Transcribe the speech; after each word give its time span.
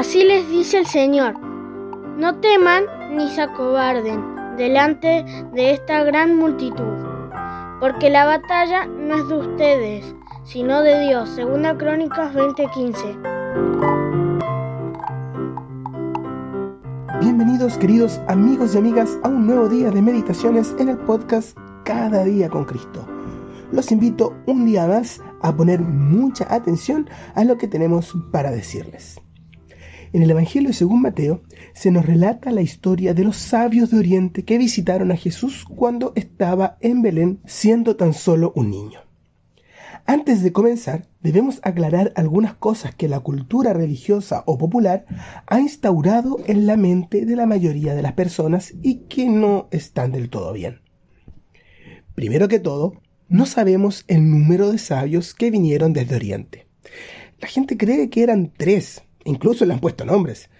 Así 0.00 0.24
les 0.24 0.48
dice 0.48 0.78
el 0.78 0.86
Señor, 0.86 1.38
no 1.38 2.40
teman 2.40 2.84
ni 3.10 3.28
se 3.28 3.42
acobarden 3.42 4.56
delante 4.56 5.26
de 5.52 5.72
esta 5.72 6.04
gran 6.04 6.36
multitud, 6.36 7.04
porque 7.80 8.08
la 8.08 8.24
batalla 8.24 8.86
no 8.86 9.16
es 9.16 9.28
de 9.28 9.34
ustedes, 9.34 10.14
sino 10.44 10.80
de 10.80 11.00
Dios. 11.00 11.28
Segunda 11.28 11.76
Crónicas 11.76 12.32
20:15. 12.34 13.18
Bienvenidos 17.20 17.76
queridos 17.76 18.22
amigos 18.26 18.74
y 18.74 18.78
amigas 18.78 19.18
a 19.22 19.28
un 19.28 19.46
nuevo 19.46 19.68
día 19.68 19.90
de 19.90 20.00
meditaciones 20.00 20.74
en 20.78 20.88
el 20.88 20.96
podcast 20.96 21.58
Cada 21.84 22.24
día 22.24 22.48
con 22.48 22.64
Cristo. 22.64 23.06
Los 23.70 23.92
invito 23.92 24.34
un 24.46 24.64
día 24.64 24.86
más 24.86 25.20
a 25.42 25.54
poner 25.54 25.82
mucha 25.82 26.46
atención 26.48 27.06
a 27.34 27.44
lo 27.44 27.58
que 27.58 27.68
tenemos 27.68 28.16
para 28.32 28.50
decirles. 28.50 29.20
En 30.12 30.22
el 30.22 30.30
Evangelio 30.30 30.72
según 30.72 31.02
Mateo 31.02 31.42
se 31.72 31.92
nos 31.92 32.04
relata 32.04 32.50
la 32.50 32.62
historia 32.62 33.14
de 33.14 33.22
los 33.22 33.36
sabios 33.36 33.90
de 33.90 33.98
Oriente 33.98 34.44
que 34.44 34.58
visitaron 34.58 35.12
a 35.12 35.16
Jesús 35.16 35.64
cuando 35.64 36.12
estaba 36.16 36.78
en 36.80 37.00
Belén 37.00 37.40
siendo 37.46 37.94
tan 37.94 38.12
solo 38.12 38.52
un 38.56 38.70
niño. 38.70 39.00
Antes 40.06 40.42
de 40.42 40.52
comenzar, 40.52 41.06
debemos 41.20 41.60
aclarar 41.62 42.12
algunas 42.16 42.54
cosas 42.54 42.92
que 42.94 43.06
la 43.06 43.20
cultura 43.20 43.72
religiosa 43.72 44.42
o 44.46 44.58
popular 44.58 45.06
ha 45.46 45.60
instaurado 45.60 46.38
en 46.46 46.66
la 46.66 46.76
mente 46.76 47.24
de 47.24 47.36
la 47.36 47.46
mayoría 47.46 47.94
de 47.94 48.02
las 48.02 48.14
personas 48.14 48.74
y 48.82 49.02
que 49.08 49.28
no 49.28 49.68
están 49.70 50.10
del 50.10 50.28
todo 50.28 50.52
bien. 50.52 50.80
Primero 52.16 52.48
que 52.48 52.58
todo, 52.58 52.94
no 53.28 53.46
sabemos 53.46 54.04
el 54.08 54.28
número 54.28 54.72
de 54.72 54.78
sabios 54.78 55.34
que 55.34 55.52
vinieron 55.52 55.92
desde 55.92 56.16
Oriente. 56.16 56.66
La 57.38 57.46
gente 57.46 57.76
cree 57.76 58.10
que 58.10 58.24
eran 58.24 58.52
tres, 58.56 59.02
incluso 59.30 59.64
le 59.64 59.74
han 59.74 59.80
puesto 59.80 60.04
nombres. 60.04 60.50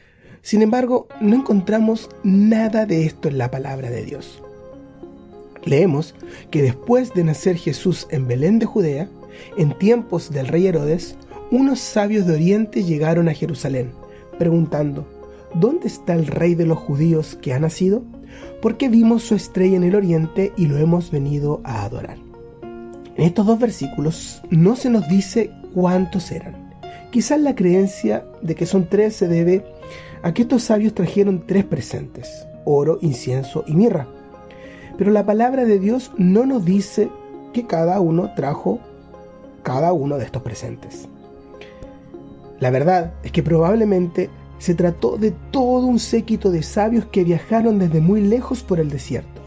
Sin 0.43 0.63
embargo, 0.63 1.09
no 1.21 1.37
encontramos 1.37 2.09
nada 2.23 2.87
de 2.87 3.05
esto 3.05 3.29
en 3.29 3.37
la 3.37 3.51
palabra 3.51 3.91
de 3.91 4.05
Dios. 4.05 4.43
Leemos 5.65 6.15
que 6.51 6.63
después 6.63 7.13
de 7.13 7.25
nacer 7.25 7.57
Jesús 7.57 8.07
en 8.11 8.27
Belén 8.27 8.59
de 8.59 8.67
Judea, 8.67 9.09
en 9.59 9.77
tiempos 9.79 10.31
del 10.31 10.49
rey 10.49 10.67
Herodes, 10.67 11.17
unos 11.51 11.81
sabios 11.81 12.27
de 12.27 12.35
Oriente 12.35 12.85
llegaron 12.85 13.29
a 13.29 13.35
Jerusalén, 13.35 13.91
preguntando, 14.39 15.07
¿dónde 15.55 15.89
está 15.89 16.15
el 16.15 16.27
rey 16.27 16.55
de 16.55 16.65
los 16.65 16.79
judíos 16.79 17.37
que 17.43 17.53
ha 17.53 17.59
nacido? 17.59 18.03
Porque 18.63 18.89
vimos 18.89 19.25
su 19.25 19.35
estrella 19.35 19.77
en 19.77 19.85
el 19.85 19.97
oriente 19.97 20.53
y 20.57 20.67
lo 20.67 20.79
hemos 20.79 21.11
venido 21.11 21.61
a 21.65 21.85
adorar. 21.85 22.17
En 23.17 23.25
estos 23.25 23.47
dos 23.47 23.59
versículos 23.59 24.41
no 24.51 24.77
se 24.77 24.89
nos 24.89 25.09
dice 25.09 25.51
cuántos 25.75 26.31
eran. 26.31 26.60
Quizás 27.11 27.41
la 27.41 27.55
creencia 27.55 28.25
de 28.41 28.55
que 28.55 28.67
son 28.67 28.89
tres 28.89 29.17
se 29.17 29.27
debe 29.27 29.65
a 30.23 30.33
que 30.33 30.43
estos 30.43 30.63
sabios 30.63 30.95
trajeron 30.95 31.45
tres 31.47 31.65
presentes, 31.65 32.47
oro, 32.65 32.99
incienso 33.01 33.65
y 33.67 33.75
mirra. 33.75 34.07
Pero 34.97 35.11
la 35.11 35.27
palabra 35.27 35.65
de 35.65 35.79
Dios 35.79 36.13
no 36.19 36.47
nos 36.47 36.65
dice 36.65 37.11
que 37.53 37.67
cada 37.67 38.01
uno 38.01 38.33
trajo 38.35 38.81
cada 39.63 39.93
uno 39.93 40.19
de 40.19 40.25
estos 40.25 40.43
presentes. 40.43 41.09
La 42.61 42.71
verdad 42.71 43.15
es 43.23 43.33
que 43.33 43.43
probablemente 43.43 44.31
se 44.59 44.75
trató 44.75 45.17
de 45.17 45.33
todo 45.51 45.87
un 45.87 45.99
séquito 45.99 46.51
de 46.51 46.63
sabios 46.63 47.07
que 47.07 47.25
viajaron 47.25 47.79
desde 47.79 48.01
muy 48.01 48.21
lejos 48.21 48.63
por 48.63 48.79
el 48.79 48.91
desierto. 48.91 49.41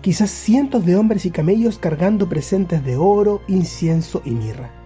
Quizás 0.00 0.30
cientos 0.30 0.86
de 0.86 0.96
hombres 0.96 1.26
y 1.26 1.30
camellos 1.30 1.78
cargando 1.78 2.28
presentes 2.28 2.84
de 2.84 2.96
oro, 2.96 3.42
incienso 3.46 4.22
y 4.24 4.30
mirra. 4.30 4.77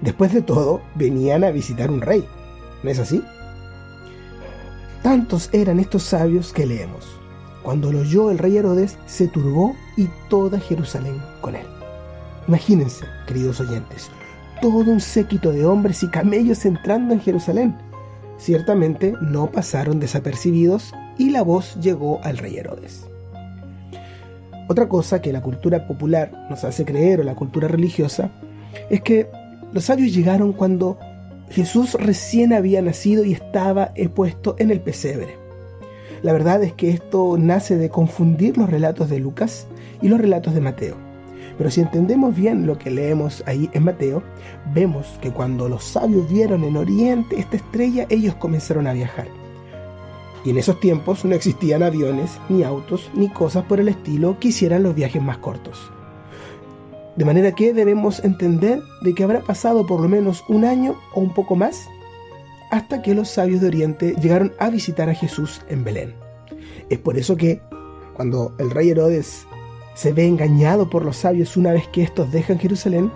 Después 0.00 0.32
de 0.32 0.42
todo, 0.42 0.80
venían 0.94 1.44
a 1.44 1.50
visitar 1.50 1.90
un 1.90 2.00
rey. 2.00 2.24
¿No 2.82 2.90
es 2.90 2.98
así? 2.98 3.22
Tantos 5.02 5.48
eran 5.52 5.80
estos 5.80 6.02
sabios 6.02 6.52
que 6.52 6.66
leemos. 6.66 7.06
Cuando 7.62 7.90
lo 7.90 8.00
oyó 8.00 8.30
el 8.30 8.38
rey 8.38 8.56
Herodes, 8.56 8.98
se 9.06 9.28
turbó 9.28 9.74
y 9.96 10.08
toda 10.28 10.60
Jerusalén 10.60 11.20
con 11.40 11.56
él. 11.56 11.66
Imagínense, 12.48 13.04
queridos 13.26 13.60
oyentes, 13.60 14.10
todo 14.60 14.90
un 14.90 15.00
séquito 15.00 15.50
de 15.52 15.64
hombres 15.64 16.02
y 16.02 16.08
camellos 16.08 16.64
entrando 16.64 17.14
en 17.14 17.20
Jerusalén. 17.20 17.76
Ciertamente 18.38 19.14
no 19.20 19.50
pasaron 19.50 19.98
desapercibidos 19.98 20.92
y 21.18 21.30
la 21.30 21.42
voz 21.42 21.76
llegó 21.80 22.20
al 22.22 22.38
rey 22.38 22.56
Herodes. 22.56 23.06
Otra 24.68 24.88
cosa 24.88 25.20
que 25.20 25.32
la 25.32 25.42
cultura 25.42 25.86
popular 25.86 26.46
nos 26.50 26.64
hace 26.64 26.84
creer 26.84 27.20
o 27.20 27.24
la 27.24 27.34
cultura 27.34 27.68
religiosa 27.68 28.30
es 28.90 29.00
que 29.00 29.28
los 29.72 29.84
sabios 29.84 30.14
llegaron 30.14 30.52
cuando 30.52 30.98
Jesús 31.50 31.94
recién 31.94 32.52
había 32.52 32.82
nacido 32.82 33.24
y 33.24 33.32
estaba 33.32 33.92
puesto 34.14 34.56
en 34.58 34.70
el 34.70 34.80
pesebre. 34.80 35.36
La 36.22 36.32
verdad 36.32 36.62
es 36.62 36.72
que 36.72 36.90
esto 36.90 37.36
nace 37.38 37.76
de 37.76 37.90
confundir 37.90 38.56
los 38.56 38.68
relatos 38.68 39.10
de 39.10 39.20
Lucas 39.20 39.66
y 40.02 40.08
los 40.08 40.20
relatos 40.20 40.54
de 40.54 40.60
Mateo. 40.60 40.96
Pero 41.56 41.70
si 41.70 41.80
entendemos 41.80 42.34
bien 42.34 42.66
lo 42.66 42.78
que 42.78 42.90
leemos 42.90 43.42
ahí 43.46 43.70
en 43.72 43.84
Mateo, 43.84 44.22
vemos 44.74 45.06
que 45.20 45.30
cuando 45.30 45.68
los 45.68 45.84
sabios 45.84 46.28
vieron 46.30 46.64
en 46.64 46.76
Oriente 46.76 47.38
esta 47.38 47.56
estrella, 47.56 48.06
ellos 48.10 48.34
comenzaron 48.34 48.86
a 48.86 48.92
viajar. 48.92 49.28
Y 50.44 50.50
en 50.50 50.58
esos 50.58 50.78
tiempos 50.80 51.24
no 51.24 51.34
existían 51.34 51.82
aviones, 51.82 52.38
ni 52.48 52.62
autos, 52.62 53.10
ni 53.14 53.28
cosas 53.28 53.64
por 53.64 53.80
el 53.80 53.88
estilo 53.88 54.38
que 54.38 54.48
hicieran 54.48 54.82
los 54.82 54.94
viajes 54.94 55.22
más 55.22 55.38
cortos. 55.38 55.90
De 57.16 57.24
manera 57.24 57.52
que 57.52 57.72
debemos 57.72 58.22
entender 58.24 58.82
de 59.00 59.14
que 59.14 59.24
habrá 59.24 59.40
pasado 59.40 59.86
por 59.86 60.00
lo 60.00 60.08
menos 60.08 60.44
un 60.48 60.64
año 60.64 60.96
o 61.14 61.20
un 61.20 61.32
poco 61.32 61.56
más 61.56 61.88
hasta 62.70 63.00
que 63.00 63.14
los 63.14 63.28
sabios 63.28 63.60
de 63.60 63.68
Oriente 63.68 64.14
llegaron 64.20 64.52
a 64.58 64.70
visitar 64.70 65.08
a 65.08 65.14
Jesús 65.14 65.62
en 65.68 65.84
Belén. 65.84 66.14
Es 66.90 66.98
por 66.98 67.16
eso 67.16 67.36
que 67.36 67.60
cuando 68.14 68.54
el 68.58 68.70
rey 68.70 68.90
Herodes 68.90 69.46
se 69.94 70.12
ve 70.12 70.26
engañado 70.26 70.90
por 70.90 71.04
los 71.04 71.16
sabios 71.16 71.56
una 71.56 71.72
vez 71.72 71.88
que 71.88 72.02
estos 72.02 72.30
dejan 72.30 72.58
Jerusalén, 72.58 73.10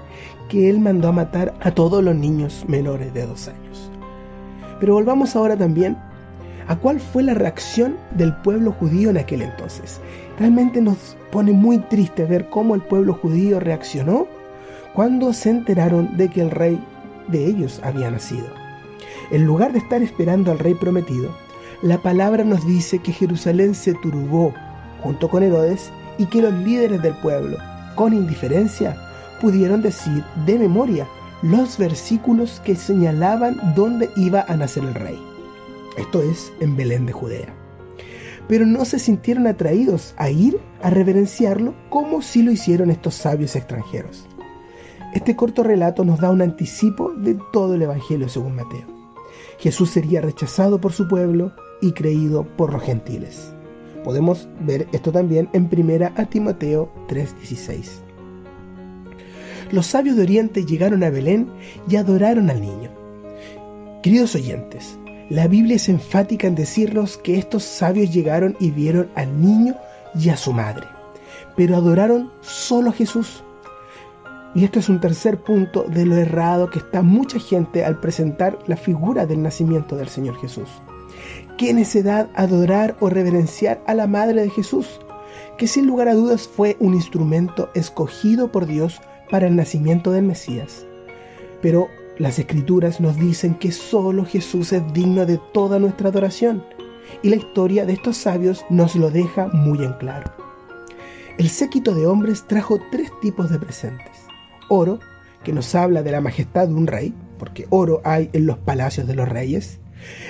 que 0.49 0.71
él 0.71 0.81
mandó 0.81 1.09
a 1.09 1.13
matar 1.13 1.55
a 1.61 1.71
todos 1.73 2.03
los 2.03 2.15
niños 2.15 2.65
menores 2.69 3.13
de 3.13 3.27
dos 3.27 3.49
años. 3.49 3.91
Pero 4.81 4.95
volvamos 4.95 5.37
ahora 5.37 5.57
también 5.57 5.99
a 6.69 6.77
cuál 6.77 7.01
fue 7.01 7.23
la 7.23 7.35
reacción 7.35 7.97
del 8.13 8.35
pueblo 8.37 8.73
judío 8.73 9.11
en 9.11 9.19
aquel 9.19 9.43
entonces. 9.43 10.01
Realmente 10.41 10.81
nos 10.81 11.19
pone 11.31 11.53
muy 11.53 11.77
triste 11.77 12.25
ver 12.25 12.49
cómo 12.49 12.75
el 12.75 12.81
pueblo 12.81 13.13
judío 13.13 13.61
reaccionó 13.61 14.27
cuando 14.95 15.35
se 15.35 15.51
enteraron 15.51 16.17
de 16.17 16.31
que 16.31 16.41
el 16.41 16.51
rey 16.51 16.83
de 17.29 17.45
ellos 17.45 17.79
había 17.85 18.11
nacido. 18.11 18.47
En 19.31 19.45
lugar 19.45 19.75
de 19.75 19.81
estar 19.81 20.03
esperando 20.03 20.51
al 20.51 20.59
rey 20.59 20.73
prometido, 20.73 21.31
la 21.83 21.99
palabra 21.99 22.43
nos 22.43 22.67
dice 22.67 23.01
que 23.01 23.13
Jerusalén 23.13 23.75
se 23.75 23.93
turbó 23.93 24.55
junto 25.03 25.29
con 25.29 25.43
Herodes 25.43 25.93
y 26.17 26.25
que 26.25 26.41
los 26.41 26.55
líderes 26.55 27.03
del 27.03 27.15
pueblo, 27.17 27.59
con 27.95 28.15
indiferencia, 28.15 28.97
pudieron 29.43 29.83
decir 29.83 30.25
de 30.47 30.59
memoria 30.59 31.07
los 31.43 31.77
versículos 31.77 32.63
que 32.65 32.77
señalaban 32.77 33.61
dónde 33.77 34.09
iba 34.17 34.47
a 34.49 34.57
nacer 34.57 34.85
el 34.85 34.95
rey. 34.95 35.23
Esto 35.99 36.23
es 36.23 36.51
en 36.61 36.77
Belén 36.77 37.05
de 37.05 37.13
Judea. 37.13 37.60
Pero 38.51 38.67
no 38.67 38.85
se 38.85 38.99
sintieron 38.99 39.47
atraídos 39.47 40.13
a 40.17 40.29
ir 40.29 40.59
a 40.83 40.91
reverenciarlo 40.91 41.73
como 41.89 42.21
si 42.21 42.43
lo 42.43 42.51
hicieron 42.51 42.91
estos 42.91 43.15
sabios 43.15 43.55
extranjeros. 43.55 44.27
Este 45.15 45.37
corto 45.37 45.63
relato 45.63 46.05
nos 46.05 46.19
da 46.19 46.33
un 46.33 46.43
anticipo 46.43 47.13
de 47.13 47.39
todo 47.53 47.77
el 47.77 47.83
Evangelio 47.83 48.29
según 48.29 48.57
Mateo. 48.57 48.89
Jesús 49.61 49.91
sería 49.91 50.21
rechazado 50.21 50.81
por 50.81 50.93
su 50.93 51.07
pueblo 51.07 51.53
y 51.81 51.93
creído 51.93 52.43
por 52.57 52.73
los 52.73 52.83
gentiles. 52.83 53.55
Podemos 54.03 54.49
ver 54.59 54.89
esto 54.91 55.13
también 55.13 55.49
en 55.53 55.69
primera 55.69 56.13
a 56.17 56.25
Timoteo 56.25 56.91
3:16. 57.07 58.03
Los 59.71 59.87
sabios 59.87 60.17
de 60.17 60.23
Oriente 60.23 60.65
llegaron 60.65 61.05
a 61.05 61.11
Belén 61.11 61.49
y 61.89 61.95
adoraron 61.95 62.51
al 62.51 62.61
niño. 62.61 62.91
Queridos 64.03 64.35
oyentes, 64.35 64.99
La 65.31 65.47
Biblia 65.47 65.77
es 65.77 65.89
enfática 65.89 66.49
en 66.49 66.57
decirnos 66.57 67.17
que 67.17 67.39
estos 67.39 67.63
sabios 67.63 68.13
llegaron 68.13 68.57
y 68.59 68.73
vieron 68.73 69.09
al 69.15 69.41
niño 69.41 69.77
y 70.19 70.29
a 70.29 70.37
su 70.37 70.53
madre, 70.53 70.89
pero 71.57 71.77
adoraron 71.77 72.33
solo 72.41 72.91
a 72.91 72.93
Jesús. 72.93 73.45
Y 74.57 74.65
esto 74.65 74.81
es 74.81 74.89
un 74.89 75.01
tercer 75.01 75.39
punto 75.39 75.85
de 75.85 76.05
lo 76.05 76.17
errado 76.17 76.69
que 76.69 76.81
está 76.81 77.03
mucha 77.03 77.39
gente 77.39 77.85
al 77.85 78.01
presentar 78.01 78.59
la 78.67 78.77
figura 78.77 79.25
del 79.25 79.41
nacimiento 79.41 79.95
del 79.95 80.09
Señor 80.09 80.37
Jesús. 80.41 80.69
Qué 81.57 81.73
necedad 81.73 82.29
adorar 82.35 82.97
o 82.99 83.09
reverenciar 83.09 83.81
a 83.87 83.95
la 83.95 84.09
Madre 84.09 84.43
de 84.43 84.51
Jesús, 84.51 85.01
que 85.57 85.69
sin 85.69 85.87
lugar 85.87 86.09
a 86.09 86.15
dudas 86.15 86.49
fue 86.49 86.77
un 86.81 86.95
instrumento 86.95 87.71
escogido 87.75 88.51
por 88.51 88.67
Dios 88.67 89.01
para 89.31 89.47
el 89.47 89.55
nacimiento 89.55 90.11
del 90.11 90.25
Mesías. 90.25 90.85
Pero 91.63 91.87
las 92.21 92.39
escrituras 92.39 93.01
nos 93.01 93.17
dicen 93.17 93.55
que 93.55 93.73
solo 93.73 94.27
Jesús 94.27 94.75
es 94.75 94.83
digno 94.93 95.25
de 95.25 95.41
toda 95.55 95.79
nuestra 95.79 96.11
adoración, 96.11 96.63
y 97.23 97.31
la 97.31 97.37
historia 97.37 97.87
de 97.87 97.95
estos 97.95 98.19
sabios 98.19 98.63
nos 98.69 98.95
lo 98.95 99.11
deja 99.11 99.49
muy 99.55 99.83
en 99.83 99.95
claro. 99.95 100.31
El 101.39 101.49
séquito 101.49 101.95
de 101.95 102.05
hombres 102.05 102.47
trajo 102.47 102.79
tres 102.91 103.11
tipos 103.23 103.49
de 103.49 103.59
presentes. 103.59 104.19
Oro, 104.69 105.01
que 105.45 105.55
nos 105.55 105.75
habla 105.75 106.03
de 106.03 106.13
la 106.13 106.21
majestad 106.21 106.69
de 106.69 106.75
un 106.75 106.87
rey, 106.87 107.15
porque 107.39 107.67
oro 107.71 108.03
hay 108.05 108.29
en 108.35 108.45
los 108.45 108.59
palacios 108.59 109.07
de 109.07 109.15
los 109.15 109.27
reyes. 109.27 109.81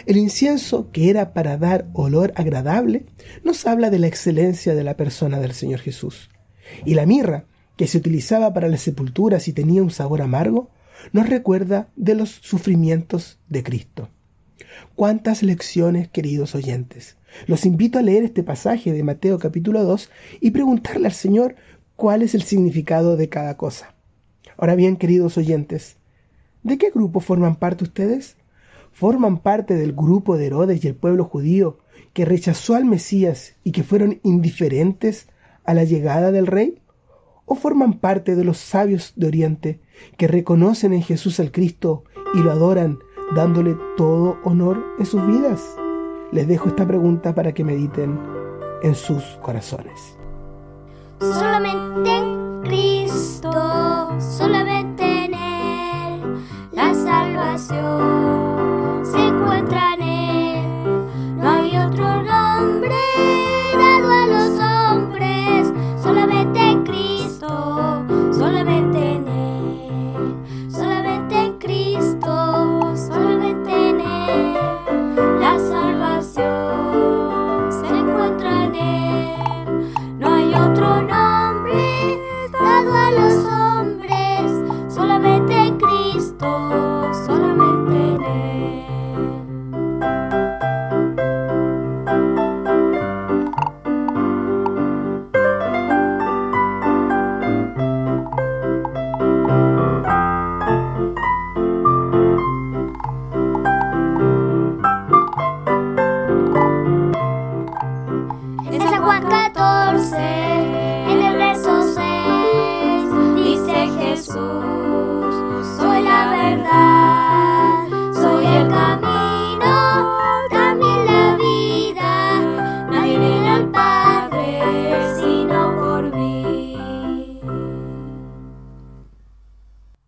El 0.07 0.17
incienso, 0.17 0.93
que 0.93 1.11
era 1.11 1.33
para 1.33 1.57
dar 1.57 1.89
olor 1.93 2.33
agradable, 2.37 3.07
nos 3.43 3.67
habla 3.67 3.91
de 3.91 3.99
la 3.99 4.07
excelencia 4.07 4.77
de 4.77 4.85
la 4.85 4.97
persona 4.97 5.41
del 5.41 5.55
Señor 5.55 5.81
Jesús. 5.81 6.31
Y 6.85 6.95
la 6.95 7.05
mirra, 7.05 7.47
que 7.77 7.89
se 7.89 7.99
utilizaba 7.99 8.55
para 8.55 8.69
las 8.69 8.83
sepulturas 8.83 9.49
y 9.49 9.53
tenía 9.53 9.83
un 9.83 9.91
sabor 9.91 10.23
amargo, 10.23 10.71
nos 11.13 11.29
recuerda 11.29 11.89
de 11.97 12.15
los 12.15 12.31
sufrimientos 12.31 13.39
de 13.49 13.63
Cristo. 13.63 14.09
Cuántas 14.95 15.43
lecciones, 15.43 16.09
queridos 16.09 16.55
oyentes. 16.55 17.17
Los 17.47 17.65
invito 17.65 17.99
a 17.99 18.03
leer 18.03 18.25
este 18.25 18.43
pasaje 18.43 18.93
de 18.93 19.03
Mateo 19.03 19.39
capítulo 19.39 19.85
2 19.85 20.11
y 20.41 20.51
preguntarle 20.51 21.07
al 21.07 21.13
Señor 21.13 21.57
cuál 21.97 22.23
es 22.23 22.35
el 22.35 22.43
significado 22.43 23.17
de 23.17 23.29
cada 23.29 23.57
cosa. 23.57 23.95
Ahora 24.57 24.75
bien, 24.75 24.97
queridos 24.97 25.39
oyentes, 25.39 25.97
¿de 26.63 26.79
qué 26.79 26.91
grupo 26.91 27.21
forman 27.21 27.57
parte 27.57 27.85
ustedes? 27.85 28.37
¿Forman 28.93 29.39
parte 29.39 29.75
del 29.75 29.93
grupo 29.93 30.37
de 30.37 30.47
Herodes 30.47 30.85
y 30.85 30.89
el 30.89 30.95
pueblo 30.95 31.25
judío 31.25 31.79
que 32.13 32.25
rechazó 32.25 32.75
al 32.75 32.85
Mesías 32.85 33.55
y 33.65 33.73
que 33.73 33.85
fueron 33.85 34.21
indiferentes 34.23 35.29
a 35.65 35.75
la 35.75 35.85
llegada 35.85 36.33
del 36.33 36.47
rey? 36.47 36.80
¿O 37.53 37.57
forman 37.57 37.95
parte 37.95 38.37
de 38.37 38.45
los 38.45 38.59
sabios 38.59 39.13
de 39.17 39.27
Oriente 39.27 39.81
que 40.17 40.29
reconocen 40.29 40.93
en 40.93 41.03
Jesús 41.03 41.41
al 41.41 41.51
Cristo 41.51 42.05
y 42.33 42.39
lo 42.39 42.53
adoran 42.53 43.01
dándole 43.35 43.77
todo 43.97 44.39
honor 44.45 44.81
en 45.01 45.05
sus 45.05 45.27
vidas? 45.27 45.61
Les 46.31 46.47
dejo 46.47 46.69
esta 46.69 46.87
pregunta 46.87 47.35
para 47.35 47.51
que 47.53 47.65
mediten 47.65 48.21
en 48.85 48.95
sus 48.95 49.25
corazones. 49.43 50.17
Solamente 51.19 52.19
en 52.19 52.61
Cristo, 52.63 53.51
solamente 54.21 55.25
en 55.25 55.35
Él, 55.35 56.37
la 56.71 56.95
salvación 56.95 58.10
todo. 86.41 86.90